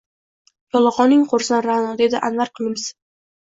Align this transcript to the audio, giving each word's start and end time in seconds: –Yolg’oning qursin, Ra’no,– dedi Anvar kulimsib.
–Yolg’oning 0.75 1.25
qursin, 1.33 1.59
Ra’no,– 1.67 1.93
dedi 2.01 2.23
Anvar 2.31 2.53
kulimsib. 2.57 2.99